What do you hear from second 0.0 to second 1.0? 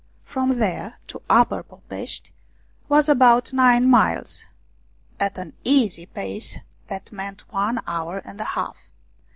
From there